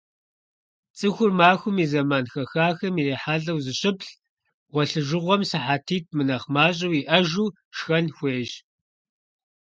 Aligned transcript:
ЦӀыхур 0.97 1.31
махуэм 1.37 1.77
и 1.83 1.85
зэман 1.91 2.25
хэхахэм 2.33 2.95
ирихьэлӀэу 3.01 3.63
зыщыплӏ, 3.65 4.09
гъуэлъыжыгъуэм 4.71 5.41
сыхьэтитӏ 5.49 6.13
мынэхъ 6.15 6.47
мащӀэу 6.53 6.93
иӀэжу, 6.99 7.53
шхэн 7.75 8.05
хуейщ. 8.15 8.51